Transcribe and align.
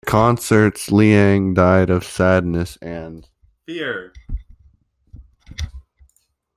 The 0.03 0.09
Consorts 0.09 0.91
Liang 0.91 1.53
died 1.53 1.91
of 1.91 2.03
sadness 2.03 2.75
and 2.81 3.29
fear. 3.67 4.11